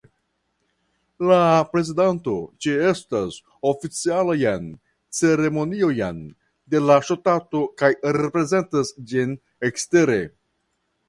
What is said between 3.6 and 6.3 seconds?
oficialajn ceremoniojn